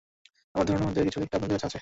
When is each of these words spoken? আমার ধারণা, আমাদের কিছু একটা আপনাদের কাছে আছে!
আমার 0.53 0.65
ধারণা, 0.67 0.85
আমাদের 0.87 1.03
কিছু 1.07 1.19
একটা 1.25 1.35
আপনাদের 1.37 1.53
কাছে 1.63 1.67
আছে! 1.69 1.79